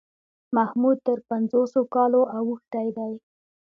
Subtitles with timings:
[0.55, 3.13] محمود تر پنځوسو کالو اوښتی دی.